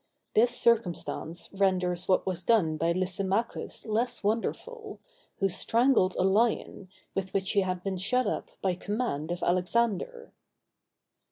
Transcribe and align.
This 0.33 0.57
circumstance 0.59 1.53
renders 1.53 2.07
what 2.07 2.25
was 2.25 2.43
done 2.43 2.75
by 2.75 2.91
Lysimachus 2.91 3.85
less 3.85 4.23
wonderful, 4.23 4.99
who 5.37 5.47
strangled 5.47 6.15
a 6.15 6.23
lion, 6.23 6.89
with 7.13 7.35
which 7.35 7.51
he 7.51 7.61
had 7.61 7.83
been 7.83 7.97
shut 7.97 8.25
up 8.25 8.49
by 8.63 8.73
command 8.73 9.29
of 9.29 9.43
Alexander. 9.43 10.31